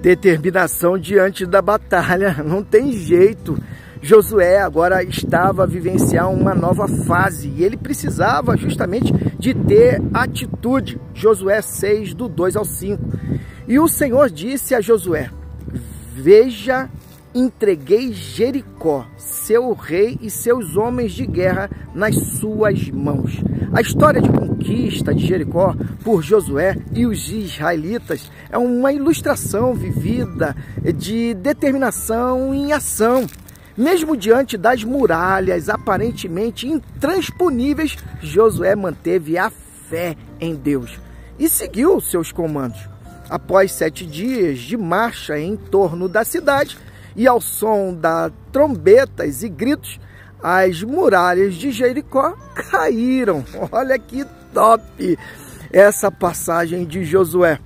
[0.00, 3.58] Determinação diante da batalha, não tem jeito.
[4.00, 11.00] Josué agora estava a vivenciar uma nova fase e ele precisava justamente de ter atitude.
[11.12, 13.02] Josué 6, do 2 ao 5.
[13.66, 15.30] E o Senhor disse a Josué:
[16.14, 16.88] Veja,
[17.34, 23.42] entreguei Jericó, seu rei e seus homens de guerra nas suas mãos.
[23.72, 30.56] A história de conquista de Jericó por Josué e os israelitas é uma ilustração vivida
[30.96, 33.26] de determinação em ação.
[33.76, 40.98] Mesmo diante das muralhas aparentemente intransponíveis, Josué manteve a fé em Deus
[41.38, 42.80] e seguiu seus comandos.
[43.30, 46.78] Após sete dias de marcha em torno da cidade
[47.18, 49.98] e ao som da trombetas e gritos,
[50.40, 53.44] as muralhas de Jericó caíram.
[53.72, 55.18] Olha que top
[55.72, 57.58] essa passagem de Josué.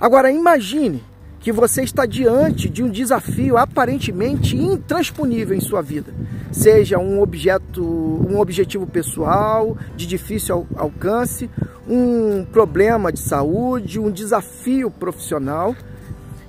[0.00, 1.04] Agora imagine
[1.38, 6.10] que você está diante de um desafio aparentemente intransponível em sua vida,
[6.50, 11.50] seja um objeto, um objetivo pessoal de difícil alcance,
[11.86, 15.76] um problema de saúde, um desafio profissional.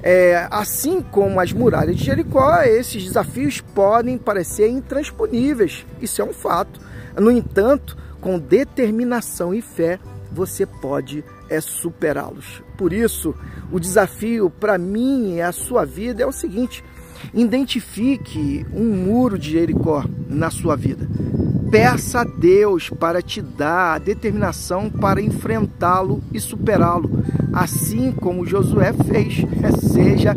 [0.08, 5.84] É, assim como as muralhas de Jericó, esses desafios podem parecer intransponíveis.
[6.00, 6.80] Isso é um fato.
[7.18, 10.00] No entanto, com determinação e fé,
[10.32, 12.62] você pode é superá-los.
[12.78, 13.34] Por isso,
[13.72, 16.84] o desafio para mim e a sua vida é o seguinte:
[17.34, 21.08] identifique um muro de Jericó na sua vida.
[21.76, 28.94] Peça a Deus para te dar a determinação para enfrentá-lo e superá-lo, assim como Josué
[28.94, 29.44] fez.
[29.92, 30.34] Seja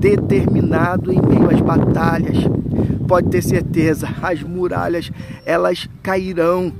[0.00, 2.38] determinado em meio às batalhas.
[3.06, 5.12] Pode ter certeza, as muralhas
[5.46, 6.72] elas cairão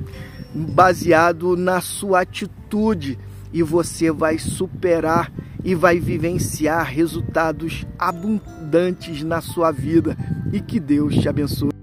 [0.53, 3.17] baseado na sua atitude
[3.53, 5.31] e você vai superar
[5.63, 10.17] e vai vivenciar resultados abundantes na sua vida
[10.53, 11.80] e que Deus te abençoe.